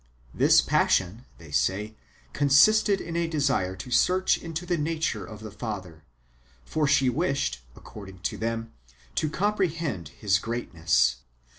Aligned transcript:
This 0.33 0.61
passion, 0.61 1.25
they 1.37 1.51
say, 1.51 1.95
consisted 2.33 2.99
in 2.99 3.15
a 3.15 3.27
desire 3.27 3.75
to 3.75 3.91
search 3.91 4.35
into 4.39 4.65
the 4.65 4.75
nature 4.75 5.23
of 5.23 5.41
the 5.41 5.51
Father; 5.51 6.03
for 6.65 6.87
she 6.87 7.07
wished, 7.07 7.61
according 7.75 8.21
to 8.21 8.35
them, 8.35 8.73
to 9.13 9.29
comprehend 9.29 10.07
his 10.07 10.39
great 10.39 10.73
ness. 10.73 11.17